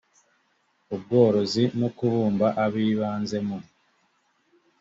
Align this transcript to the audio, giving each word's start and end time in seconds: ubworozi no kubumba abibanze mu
ubworozi 0.95 1.63
no 1.79 1.89
kubumba 1.97 2.47
abibanze 2.65 3.37
mu 3.47 3.57